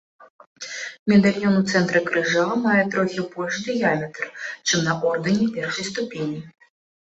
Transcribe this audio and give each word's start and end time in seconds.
Медальён 1.11 1.53
у 1.59 1.59
цэнтры 1.73 2.01
крыжа 2.07 2.45
мае 2.63 2.77
трохі 2.95 3.27
большы 3.35 3.61
дыяметр, 3.67 4.23
чым 4.67 4.79
на 4.89 4.97
ордэне 5.11 5.45
першай 5.59 5.85
ступені. 5.93 6.39